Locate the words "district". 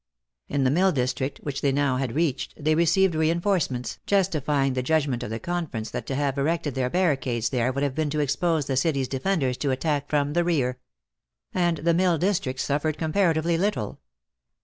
0.91-1.41, 12.17-12.59